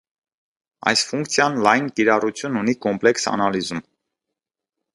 [0.91, 3.83] Այս ֆունկցիան լայն կիրառություն ունի կոմպլեքս անալիզում։